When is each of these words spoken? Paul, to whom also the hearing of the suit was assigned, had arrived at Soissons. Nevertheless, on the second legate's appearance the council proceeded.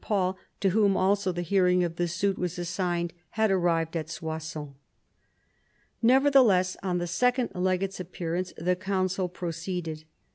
Paul, 0.03 0.35
to 0.61 0.69
whom 0.71 0.97
also 0.97 1.31
the 1.31 1.43
hearing 1.43 1.83
of 1.83 1.97
the 1.97 2.07
suit 2.07 2.39
was 2.39 2.57
assigned, 2.57 3.13
had 3.37 3.51
arrived 3.51 3.95
at 3.95 4.09
Soissons. 4.09 4.71
Nevertheless, 6.01 6.75
on 6.81 6.97
the 6.97 7.05
second 7.05 7.51
legate's 7.53 7.99
appearance 7.99 8.51
the 8.57 8.75
council 8.75 9.29
proceeded. 9.29 10.05